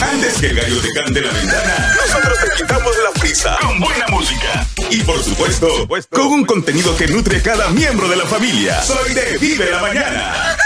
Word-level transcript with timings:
antes 0.00 0.34
que 0.38 0.46
el 0.46 0.56
gallo 0.56 0.80
te 0.80 0.92
cante 0.92 1.20
la 1.20 1.32
ventana, 1.32 1.94
nosotros 2.06 2.38
te 2.40 2.62
quitamos 2.62 2.92
la 3.02 3.20
prisa 3.20 3.56
con 3.60 3.80
buena 3.80 4.06
música. 4.08 4.66
Y 4.90 5.00
por 5.02 5.22
supuesto, 5.22 5.68
con 6.10 6.26
un 6.26 6.44
contenido 6.44 6.96
que 6.96 7.06
nutre 7.06 7.38
a 7.38 7.42
cada 7.42 7.68
miembro 7.70 8.08
de 8.08 8.16
la 8.16 8.24
familia. 8.24 8.82
Soy 8.82 9.14
de 9.14 9.38
Vive 9.38 9.70
la 9.70 9.80
Mañana. 9.80 10.56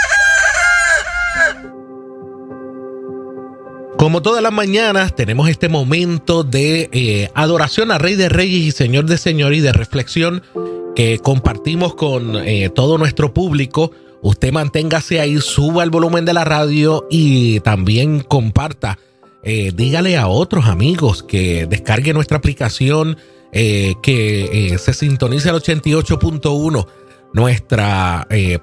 Como 3.97 4.21
todas 4.21 4.41
las 4.41 4.53
mañanas, 4.53 5.13
tenemos 5.13 5.49
este 5.49 5.67
momento 5.67 6.43
de 6.43 6.89
eh, 6.93 7.31
adoración 7.35 7.91
a 7.91 7.97
Rey 7.97 8.15
de 8.15 8.29
Reyes 8.29 8.61
y 8.61 8.71
Señor 8.71 9.05
de 9.05 9.17
Señores 9.17 9.57
y 9.57 9.61
de 9.61 9.73
reflexión 9.73 10.41
que 10.95 11.19
compartimos 11.19 11.95
con 11.95 12.37
eh, 12.37 12.69
todo 12.69 12.97
nuestro 12.97 13.33
público. 13.33 13.91
Usted 14.21 14.51
manténgase 14.51 15.19
ahí, 15.19 15.39
suba 15.39 15.83
el 15.83 15.89
volumen 15.89 16.25
de 16.25 16.33
la 16.33 16.43
radio 16.43 17.07
y 17.09 17.59
también 17.61 18.21
comparta. 18.21 18.99
Eh, 19.43 19.71
dígale 19.73 20.17
a 20.17 20.27
otros 20.27 20.65
amigos 20.65 21.23
que 21.23 21.65
descargue 21.65 22.13
nuestra 22.13 22.37
aplicación, 22.37 23.17
que 23.51 24.77
se 24.79 24.93
sintonice 24.93 25.49
al 25.49 25.55
88.1. 25.55 26.87
Nuestro 27.33 27.83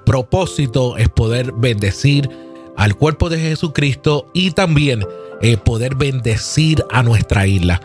propósito 0.05 0.95
es 0.95 1.09
poder 1.09 1.51
bendecir 1.51 2.29
al 2.77 2.95
cuerpo 2.95 3.29
de 3.29 3.39
Jesucristo 3.39 4.29
y 4.33 4.51
también 4.51 5.03
eh, 5.41 5.57
poder 5.57 5.95
bendecir 5.95 6.85
a 6.91 7.03
nuestra 7.03 7.45
isla 7.47 7.81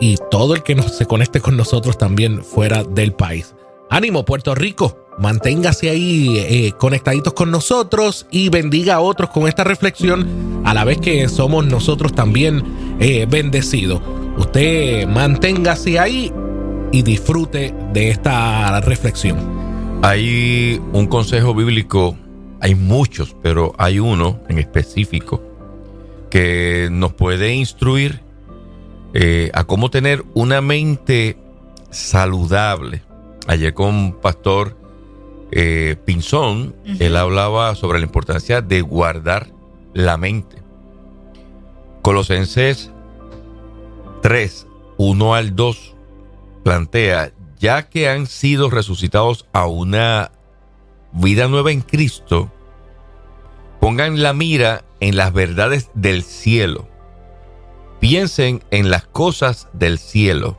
y 0.00 0.16
todo 0.30 0.54
el 0.54 0.62
que 0.62 0.74
nos, 0.74 0.96
se 0.96 1.06
conecte 1.06 1.40
con 1.40 1.56
nosotros 1.56 1.96
también 1.96 2.42
fuera 2.42 2.82
del 2.82 3.12
país. 3.12 3.54
Ánimo, 3.90 4.24
Puerto 4.24 4.54
Rico, 4.54 5.06
manténgase 5.18 5.90
ahí 5.90 6.38
eh, 6.38 6.72
conectaditos 6.78 7.32
con 7.34 7.50
nosotros 7.50 8.26
y 8.30 8.48
bendiga 8.48 8.94
a 8.94 9.00
otros 9.00 9.30
con 9.30 9.46
esta 9.46 9.64
reflexión 9.64 10.62
a 10.64 10.74
la 10.74 10.84
vez 10.84 10.98
que 10.98 11.28
somos 11.28 11.66
nosotros 11.66 12.12
también 12.14 12.96
eh, 13.00 13.26
bendecidos. 13.28 14.00
Usted 14.38 15.06
manténgase 15.06 15.98
ahí 15.98 16.32
y 16.90 17.02
disfrute 17.02 17.74
de 17.92 18.10
esta 18.10 18.80
reflexión. 18.80 19.38
Hay 20.02 20.80
un 20.92 21.06
consejo 21.06 21.54
bíblico, 21.54 22.16
hay 22.60 22.74
muchos, 22.74 23.36
pero 23.42 23.74
hay 23.78 23.98
uno 23.98 24.40
en 24.48 24.58
específico 24.58 25.42
que 26.30 26.88
nos 26.90 27.12
puede 27.12 27.54
instruir 27.54 28.20
eh, 29.14 29.50
a 29.52 29.64
cómo 29.64 29.90
tener 29.90 30.24
una 30.32 30.60
mente 30.60 31.36
saludable. 31.90 33.02
Ayer 33.46 33.74
con 33.74 34.12
Pastor 34.12 34.76
eh, 35.50 35.96
Pinzón, 36.04 36.74
él 37.00 37.16
hablaba 37.16 37.74
sobre 37.74 37.98
la 37.98 38.06
importancia 38.06 38.62
de 38.62 38.80
guardar 38.80 39.48
la 39.92 40.16
mente. 40.16 40.62
Colosenses 42.02 42.90
3, 44.22 44.66
1 44.96 45.34
al 45.34 45.56
2 45.56 45.94
plantea, 46.62 47.32
ya 47.58 47.88
que 47.88 48.08
han 48.08 48.26
sido 48.26 48.70
resucitados 48.70 49.46
a 49.52 49.66
una 49.66 50.30
vida 51.12 51.48
nueva 51.48 51.72
en 51.72 51.82
Cristo, 51.82 52.50
pongan 53.80 54.22
la 54.22 54.32
mira 54.32 54.84
en 55.00 55.16
las 55.16 55.32
verdades 55.32 55.90
del 55.94 56.22
cielo. 56.22 56.88
Piensen 58.00 58.62
en 58.70 58.90
las 58.90 59.06
cosas 59.06 59.68
del 59.72 59.98
cielo, 59.98 60.56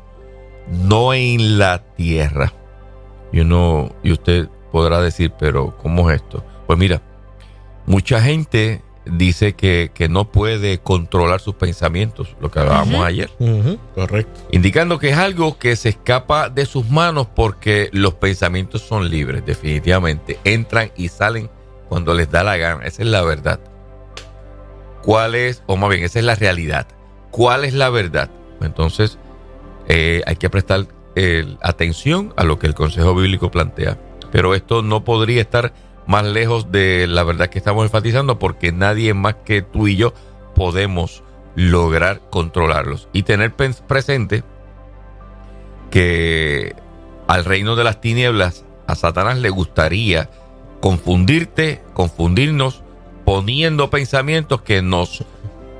no 0.70 1.14
en 1.14 1.58
la 1.58 1.84
tierra. 1.96 2.54
Y 3.34 3.42
uno, 3.42 3.94
y 4.04 4.14
usted 4.14 4.48
podrá 4.72 5.02
decir, 5.02 5.34
pero 5.38 5.78
¿cómo 5.82 6.10
es 6.10 6.22
esto? 6.22 6.46
Pues 6.66 6.80
mira, 6.80 7.02
mucha 7.86 8.22
gente 8.22 8.82
dice 9.06 9.54
que, 9.54 9.92
no 10.10 10.32
puede 10.32 10.78
controlar 10.78 11.42
sus 11.42 11.56
pensamientos, 11.56 12.38
lo 12.40 12.50
que 12.50 12.60
hablábamos 12.60 13.04
ayer. 13.04 13.30
correcto. 13.94 14.40
Indicando 14.52 15.00
que 15.00 15.10
es 15.10 15.18
algo 15.18 15.58
que 15.58 15.76
se 15.76 15.90
escapa 15.90 16.48
de 16.48 16.66
sus 16.66 16.90
manos 16.90 17.28
porque 17.28 17.90
los 17.92 18.14
pensamientos 18.14 18.82
son 18.84 19.10
libres, 19.10 19.46
definitivamente. 19.46 20.40
Entran 20.46 20.92
y 20.96 21.10
salen 21.10 21.50
cuando 21.90 22.14
les 22.14 22.32
da 22.32 22.44
la 22.44 22.56
gana. 22.56 22.86
Esa 22.86 23.02
es 23.02 23.10
la 23.10 23.24
verdad 23.24 23.60
cuál 25.04 25.36
es, 25.36 25.62
o 25.68 25.76
más 25.76 25.90
bien, 25.90 26.04
esa 26.04 26.20
es 26.20 26.26
la 26.26 26.36
realidad. 26.36 26.88
¿Cuál 27.30 27.66
es 27.66 27.74
la 27.74 27.90
verdad? 27.90 28.30
Entonces, 28.62 29.20
eh, 29.88 30.22
hay 30.26 30.38
que 30.38 30.50
prestar 30.50 30.88
atención 31.62 32.34
a 32.38 32.44
lo 32.44 32.60
que 32.60 32.68
el 32.68 32.74
Consejo 32.74 33.16
Bíblico 33.16 33.52
plantea. 33.52 33.98
Pero 34.32 34.56
esto 34.56 34.82
no 34.82 35.04
podría 35.04 35.42
estar 35.42 35.74
más 36.08 36.26
lejos 36.26 36.72
de 36.72 37.08
la 37.08 37.24
verdad 37.24 37.50
que 37.50 37.60
estamos 37.60 37.86
enfatizando 37.86 38.40
porque 38.40 38.72
nadie 38.72 39.14
más 39.14 39.36
que 39.46 39.62
tú 39.62 39.88
y 39.88 39.96
yo 39.96 40.14
podemos 40.56 41.24
lograr 41.56 42.22
controlarlos 42.30 43.10
y 43.14 43.24
tener 43.24 43.54
presente 43.54 44.44
que 45.92 46.76
al 47.28 47.46
reino 47.46 47.76
de 47.76 47.84
las 47.84 48.02
tinieblas 48.02 48.66
a 48.88 48.96
Satanás 48.96 49.38
le 49.38 49.50
gustaría 49.50 50.30
confundirte, 50.82 51.82
confundirnos 51.94 52.84
poniendo 53.24 53.90
pensamientos 53.90 54.62
que 54.62 54.82
nos 54.82 55.24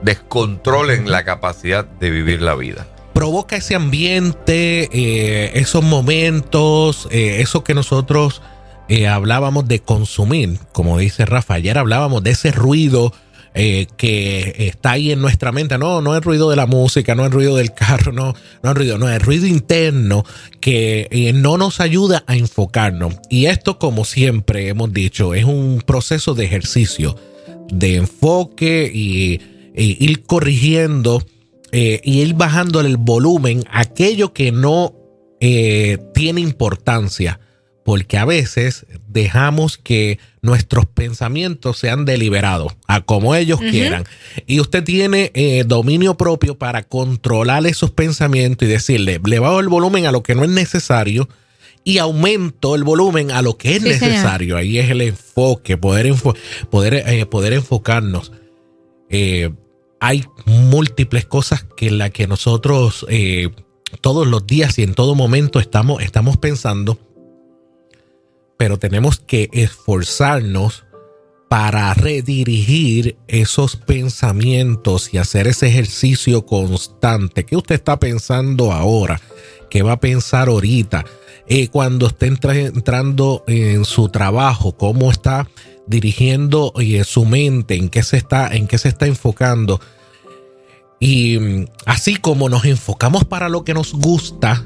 descontrolen 0.02 1.10
la 1.10 1.24
capacidad 1.24 1.86
de 1.86 2.12
vivir 2.12 2.42
la 2.42 2.56
vida. 2.56 2.88
Provoca 3.14 3.56
ese 3.56 3.76
ambiente, 3.76 4.90
eh, 4.92 5.52
esos 5.54 5.84
momentos, 5.84 7.08
eh, 7.12 7.38
eso 7.42 7.64
que 7.64 7.74
nosotros 7.74 8.42
eh, 8.90 9.08
hablábamos 9.08 9.68
de 9.68 9.80
consumir, 9.80 10.58
como 10.72 10.98
dice 10.98 11.26
Rafa, 11.26 11.56
ayer 11.56 11.78
hablábamos 11.78 12.24
de 12.24 12.32
ese 12.32 12.52
ruido 12.52 13.14
que 13.54 14.56
está 14.58 14.94
ahí 14.94 15.12
en 15.12 15.22
nuestra 15.22 15.52
mente. 15.52 15.78
No, 15.78 16.02
no 16.02 16.18
es 16.18 16.24
ruido 16.24 16.50
de 16.50 16.56
la 16.56 16.66
música, 16.66 17.14
no 17.14 17.22
es 17.22 17.28
el 17.28 17.34
ruido 17.34 17.56
del 17.56 17.72
carro, 17.72 18.12
no, 18.12 18.34
no 18.64 18.72
es 18.72 18.76
ruido, 18.76 18.98
no 18.98 19.08
es 19.08 19.22
ruido 19.22 19.46
interno 19.46 20.26
que 20.60 21.32
no 21.36 21.60
nos 21.60 21.80
ayuda 21.80 22.24
a 22.26 22.36
enfocarnos. 22.36 23.14
Y 23.30 23.46
esto, 23.46 23.78
como 23.78 24.06
siempre 24.06 24.70
hemos 24.70 24.92
dicho, 24.92 25.36
es 25.36 25.46
un 25.46 25.84
proceso 25.86 26.34
de 26.34 26.46
ejercicio 26.46 27.16
de 27.72 27.98
enfoque 27.98 28.92
y, 28.94 29.40
ir 29.76 30.24
corrigiendo 30.24 31.24
eh, 31.74 32.00
y 32.04 32.22
ir 32.22 32.36
bajando 32.36 32.80
el 32.82 32.98
volumen 32.98 33.64
aquello 33.72 34.32
que 34.32 34.52
no 34.52 34.94
eh, 35.42 35.98
tiene 36.14 36.40
importancia. 36.40 37.40
Porque 37.84 38.18
a 38.18 38.24
veces 38.24 38.86
dejamos 39.10 39.78
que 39.78 40.18
nuestros 40.42 40.86
pensamientos 40.86 41.80
sean 41.80 42.06
deliberados 42.06 42.74
a 42.88 43.02
como 43.02 43.36
ellos 43.36 43.60
quieran. 43.60 44.06
Y 44.48 44.62
usted 44.62 44.86
tiene 44.86 45.32
eh, 45.34 45.66
dominio 45.68 46.16
propio 46.16 46.58
para 46.58 46.84
controlar 46.84 47.66
esos 47.68 47.92
pensamientos 47.92 48.66
y 48.66 48.72
decirle, 48.72 49.20
le 49.26 49.40
bajo 49.40 49.60
el 49.60 49.68
volumen 49.68 50.06
a 50.06 50.14
lo 50.14 50.24
que 50.24 50.34
no 50.34 50.46
es 50.46 50.50
necesario 50.50 51.28
y 51.84 51.98
aumento 51.98 52.76
el 52.76 52.84
volumen 52.84 53.32
a 53.32 53.42
lo 53.42 53.58
que 53.58 53.76
es 53.76 53.82
necesario. 53.82 54.56
Ahí 54.56 54.80
es 54.80 54.90
el 54.90 55.02
enfoque, 55.02 55.76
poder, 55.76 56.14
poder, 56.70 57.04
eh, 57.08 57.26
poder 57.26 57.52
enfocarnos. 57.52 58.32
Eh, 59.10 59.50
hay 60.04 60.26
múltiples 60.46 61.26
cosas 61.26 61.66
que 61.78 61.88
en 61.88 61.98
las 61.98 62.12
que 62.12 62.28
nosotros 62.28 63.06
eh, 63.08 63.50
todos 64.02 64.28
los 64.28 64.46
días 64.46 64.78
y 64.78 64.84
en 64.84 64.96
todo 64.96 65.16
momento 65.16 65.62
estamos, 65.62 66.04
estamos 66.04 66.36
pensando, 66.36 67.00
pero 68.58 68.78
tenemos 68.78 69.20
que 69.20 69.50
esforzarnos 69.54 70.84
para 71.48 71.94
redirigir 71.94 73.16
esos 73.30 73.78
pensamientos 73.78 75.14
y 75.14 75.20
hacer 75.20 75.48
ese 75.48 75.68
ejercicio 75.68 76.46
constante. 76.46 77.46
¿Qué 77.46 77.56
usted 77.56 77.76
está 77.76 77.98
pensando 77.98 78.74
ahora? 78.74 79.22
¿Qué 79.70 79.84
va 79.84 79.94
a 79.94 80.00
pensar 80.02 80.50
ahorita? 80.50 81.06
Eh, 81.48 81.70
cuando 81.70 82.08
esté 82.08 82.28
entrando 82.28 83.46
en 83.48 83.86
su 83.86 84.10
trabajo, 84.10 84.76
cómo 84.76 85.12
está 85.12 85.48
dirigiendo 85.88 86.74
eh, 86.80 87.04
su 87.04 87.26
mente, 87.26 87.76
en 87.76 87.90
qué 87.90 88.04
se 88.04 88.18
está, 88.18 88.48
en 88.54 88.68
qué 88.68 88.78
se 88.78 88.90
está 88.90 89.06
enfocando. 89.08 89.80
Y 91.00 91.38
mm, 91.40 91.66
así 91.86 92.16
como 92.16 92.50
nos 92.50 92.66
enfocamos 92.66 93.26
para 93.26 93.50
lo 93.50 93.64
que 93.64 93.74
nos 93.74 93.94
gusta, 93.94 94.66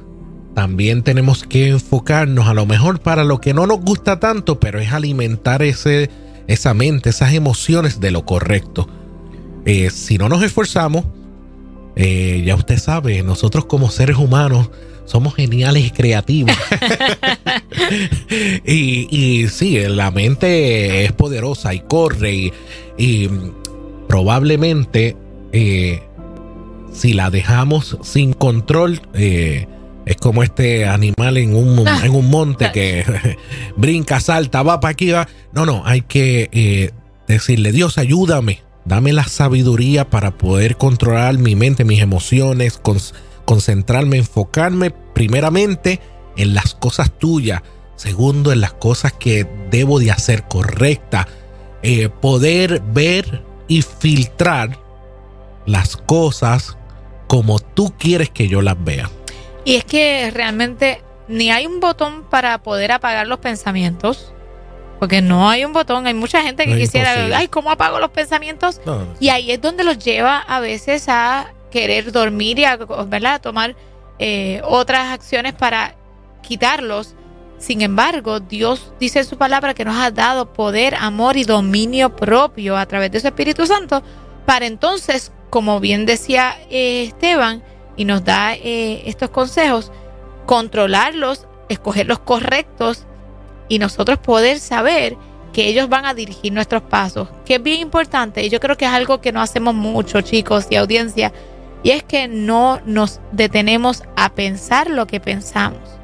también 0.53 1.03
tenemos 1.03 1.43
que 1.43 1.69
enfocarnos 1.69 2.47
a 2.47 2.53
lo 2.53 2.65
mejor 2.65 2.99
para 2.99 3.23
lo 3.23 3.39
que 3.39 3.53
no 3.53 3.67
nos 3.67 3.79
gusta 3.79 4.19
tanto, 4.19 4.59
pero 4.59 4.79
es 4.79 4.91
alimentar 4.91 5.61
ese, 5.61 6.09
esa 6.47 6.73
mente, 6.73 7.09
esas 7.09 7.33
emociones 7.33 7.99
de 7.99 8.11
lo 8.11 8.25
correcto. 8.25 8.87
Eh, 9.65 9.89
si 9.89 10.17
no 10.17 10.29
nos 10.29 10.43
esforzamos, 10.43 11.05
ya 11.95 12.53
usted 12.53 12.77
sabe, 12.77 13.23
nosotros 13.23 13.65
como 13.65 13.89
seres 13.89 14.17
humanos 14.17 14.69
somos 15.05 15.33
geniales 15.35 15.85
y 15.85 15.89
creativos. 15.89 16.55
y, 18.65 19.07
y, 19.09 19.47
sí, 19.49 19.79
la 19.87 20.11
mente 20.11 21.05
es 21.05 21.11
poderosa 21.11 21.73
y 21.73 21.79
corre 21.81 22.53
y, 22.97 23.29
probablemente 24.07 25.15
eh, 25.51 26.01
si 26.93 27.13
la 27.13 27.29
dejamos 27.29 27.97
sin 28.03 28.33
control, 28.33 29.01
eh, 29.13 29.67
es 30.05 30.15
como 30.15 30.43
este 30.43 30.85
animal 30.85 31.37
en 31.37 31.55
un, 31.55 31.85
en 32.03 32.15
un 32.15 32.29
monte 32.29 32.71
que 32.71 33.03
brinca, 33.75 34.19
salta, 34.19 34.63
va 34.63 34.79
para 34.79 34.91
aquí, 34.93 35.11
va. 35.11 35.27
No, 35.53 35.65
no, 35.65 35.83
hay 35.85 36.01
que 36.01 36.49
eh, 36.51 36.91
decirle, 37.27 37.71
Dios, 37.71 37.97
ayúdame, 37.97 38.61
Dame 38.87 39.11
la 39.11 39.25
sabiduría 39.25 40.09
para 40.09 40.37
poder 40.37 40.77
controlar 40.77 41.37
mi 41.37 41.57
mente, 41.57 41.83
mis 41.83 41.99
emociones, 41.99 42.79
concentrarme, 43.43 44.15
enfocarme 44.17 44.91
primeramente 44.91 45.99
en 46.37 46.53
las 46.53 46.73
cosas 46.73 47.11
tuyas, 47.17 47.61
segundo 47.95 48.51
en 48.51 48.61
las 48.61 48.73
cosas 48.73 49.13
que 49.13 49.47
debo 49.69 49.99
de 49.99 50.11
hacer 50.11 50.43
correcta, 50.47 51.27
eh, 51.83 52.09
poder 52.09 52.81
ver 52.81 53.43
y 53.67 53.81
filtrar 53.81 54.79
las 55.65 55.97
cosas 55.97 56.77
como 57.27 57.59
tú 57.59 57.93
quieres 57.97 58.29
que 58.29 58.47
yo 58.47 58.61
las 58.61 58.81
vea. 58.83 59.09
Y 59.65 59.75
es 59.75 59.83
que 59.83 60.31
realmente 60.31 61.01
ni 61.27 61.51
hay 61.51 61.65
un 61.65 61.79
botón 61.79 62.23
para 62.23 62.59
poder 62.59 62.91
apagar 62.91 63.27
los 63.27 63.39
pensamientos, 63.39 64.31
porque 64.99 65.21
no 65.21 65.49
hay 65.49 65.65
un 65.65 65.73
botón. 65.73 66.07
Hay 66.07 66.13
mucha 66.13 66.41
gente 66.41 66.65
que 66.65 66.77
quisiera, 66.77 67.37
ay, 67.37 67.49
¿cómo 67.49 67.69
apago 67.69 67.99
los 67.99 68.11
pensamientos? 68.11 68.79
y 69.19 69.29
ahí 69.29 69.51
es 69.51 69.61
donde 69.61 69.83
los 69.83 69.99
lleva 69.99 70.39
a 70.39 70.59
veces 70.59 71.09
a 71.09 71.53
querer 71.69 72.11
dormir 72.11 72.59
y 72.59 72.65
a, 72.65 72.77
¿verdad? 72.77 73.41
tomar 73.41 73.75
eh, 74.19 74.61
otras 74.63 75.07
acciones 75.07 75.53
para 75.53 75.95
quitarlos. 76.47 77.15
Sin 77.57 77.81
embargo, 77.81 78.39
Dios 78.39 78.93
dice 78.99 79.19
en 79.19 79.25
su 79.25 79.37
palabra 79.37 79.73
que 79.73 79.85
nos 79.85 79.97
ha 79.97 80.11
dado 80.11 80.53
poder, 80.53 80.95
amor 80.95 81.37
y 81.37 81.43
dominio 81.43 82.15
propio 82.15 82.77
a 82.77 82.85
través 82.85 83.11
de 83.11 83.19
su 83.19 83.27
Espíritu 83.27 83.65
Santo 83.65 84.03
para 84.47 84.65
entonces, 84.65 85.33
como 85.49 85.81
bien 85.81 86.05
decía 86.05 86.55
eh, 86.69 87.03
Esteban, 87.03 87.63
y 87.97 88.05
nos 88.05 88.23
da 88.23 88.53
eh, 88.53 89.03
estos 89.05 89.29
consejos, 89.29 89.91
controlarlos, 90.45 91.47
escoger 91.67 92.07
los 92.07 92.19
correctos 92.19 93.05
y 93.67 93.79
nosotros 93.79 94.19
poder 94.19 94.59
saber 94.59 95.17
que 95.51 95.67
ellos 95.67 95.89
van 95.89 96.05
a 96.05 96.13
dirigir 96.13 96.53
nuestros 96.53 96.83
pasos, 96.83 97.27
que 97.45 97.55
es 97.55 97.63
bien 97.63 97.81
importante 97.81 98.45
y 98.45 98.49
yo 98.49 98.61
creo 98.61 98.77
que 98.77 98.85
es 98.85 98.91
algo 98.91 99.19
que 99.19 99.33
no 99.33 99.41
hacemos 99.41 99.73
mucho 99.73 100.21
chicos 100.21 100.67
y 100.69 100.75
audiencia, 100.75 101.33
y 101.83 101.91
es 101.91 102.03
que 102.03 102.29
no 102.29 102.79
nos 102.85 103.19
detenemos 103.33 104.03
a 104.15 104.29
pensar 104.33 104.89
lo 104.89 105.07
que 105.07 105.19
pensamos. 105.19 105.96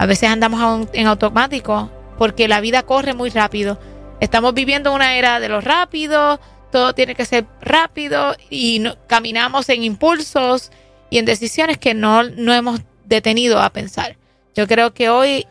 A 0.00 0.06
veces 0.06 0.30
andamos 0.30 0.88
en 0.94 1.06
automático 1.06 1.90
porque 2.16 2.48
la 2.48 2.62
vida 2.62 2.84
corre 2.84 3.12
muy 3.12 3.28
rápido. 3.28 3.78
Estamos 4.18 4.54
viviendo 4.54 4.94
una 4.94 5.16
era 5.16 5.40
de 5.40 5.50
lo 5.50 5.60
rápido, 5.60 6.40
todo 6.72 6.94
tiene 6.94 7.14
que 7.14 7.26
ser 7.26 7.44
rápido 7.60 8.34
y 8.48 8.82
caminamos 9.08 9.68
en 9.68 9.84
impulsos 9.84 10.72
y 11.10 11.18
en 11.18 11.26
decisiones 11.26 11.76
que 11.76 11.92
no, 11.92 12.22
no 12.22 12.54
hemos 12.54 12.80
detenido 13.04 13.60
a 13.60 13.68
pensar. 13.68 14.16
Yo 14.54 14.66
creo 14.66 14.94
que 14.94 15.10
hoy 15.10 15.46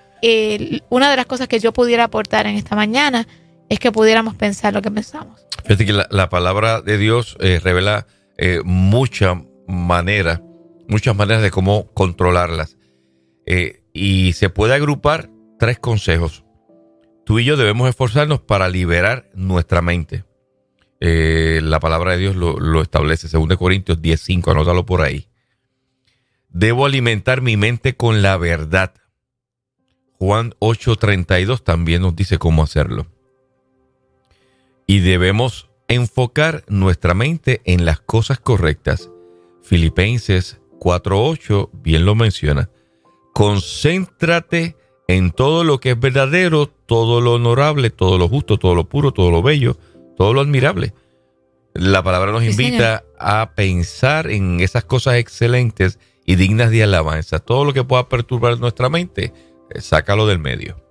una 0.90 1.12
de 1.12 1.18
las 1.18 1.28
cosas 1.28 1.48
que 1.48 1.60
yo 1.60 1.72
pudiera 1.72 2.06
aportar 2.06 2.48
en 2.48 2.56
esta 2.56 2.76
mañana 2.76 3.28
es 3.70 3.78
que 3.78 3.92
pudiéramos 3.92 4.34
pensar 4.34 4.74
lo 4.74 4.82
que 4.82 4.90
pensamos. 4.90 5.46
Fíjate 5.64 5.86
que 5.86 5.94
la, 5.94 6.30
palabra 6.30 6.82
de 6.82 6.98
Dios 6.98 7.38
eh, 7.40 7.62
revela 7.64 8.08
eh, 8.40 8.62
muchas 8.66 9.38
maneras, 9.68 10.42
muchas 10.88 11.16
maneras 11.16 11.44
de 11.44 11.52
cómo 11.52 11.94
controlarlas. 11.94 12.78
Eh, 13.46 13.84
y 13.94 14.34
se 14.34 14.50
puede 14.50 14.74
agrupar 14.74 15.30
tres 15.58 15.80
consejos. 15.80 16.44
Tú 17.26 17.40
y 17.40 17.46
yo 17.46 17.58
debemos 17.58 17.90
esforzarnos 17.90 18.42
para 18.42 18.70
liberar 18.70 19.30
nuestra 19.34 19.82
mente. 19.82 20.24
la 21.00 21.80
palabra 21.80 22.14
de 22.14 22.18
Dios 22.18 22.36
lo, 22.36 22.60
lo 22.60 22.82
establece, 22.82 23.28
2 23.28 23.58
Corintios 23.58 24.02
10.5, 24.02 24.52
anótalo 24.52 24.86
por 24.86 25.02
ahí. 25.02 25.28
Debo 26.50 26.86
alimentar 26.86 27.42
mi 27.42 27.58
mente 27.58 27.96
con 27.96 28.22
la 28.22 28.38
verdad. 28.38 28.94
Juan 30.14 30.54
8:32 30.60 31.64
también 31.64 32.02
nos 32.02 32.16
dice 32.16 32.38
cómo 32.38 32.64
hacerlo. 32.64 33.08
Y 34.88 35.00
debemos 35.00 35.70
enfocar 35.88 36.66
nuestra 36.68 37.14
mente 37.14 37.62
en 37.66 37.86
las 37.86 38.02
cosas 38.02 38.40
correctas. 38.40 39.10
Filipenses 39.62 40.60
4:8 40.80 41.70
bien 41.74 42.06
lo 42.06 42.16
menciona. 42.16 42.70
Concéntrate 43.40 44.76
en 45.08 45.32
todo 45.32 45.64
lo 45.64 45.80
que 45.80 45.92
es 45.92 46.00
verdadero, 46.00 46.68
todo 46.68 47.22
lo 47.22 47.36
honorable, 47.36 47.90
todo 47.90 48.18
lo 48.18 48.28
justo, 48.28 48.60
todo 48.60 48.76
lo 48.76 48.90
puro, 48.90 49.14
todo 49.14 49.32
lo 49.32 49.42
bello, 49.42 49.78
todo 50.18 50.34
lo 50.34 50.42
admirable. 50.42 50.94
La 51.74 52.04
palabra 52.04 52.34
nos 52.34 52.44
invita 52.44 53.06
a 53.18 53.54
pensar 53.56 54.30
en 54.30 54.60
esas 54.60 54.84
cosas 54.84 55.16
excelentes 55.16 56.00
y 56.26 56.36
dignas 56.36 56.70
de 56.70 56.84
alabanza. 56.84 57.40
Todo 57.40 57.64
lo 57.64 57.72
que 57.72 57.86
pueda 57.86 58.10
perturbar 58.10 58.60
nuestra 58.60 58.90
mente, 58.90 59.32
eh, 59.70 59.80
sácalo 59.80 60.28
del 60.28 60.40
medio. 60.40 60.84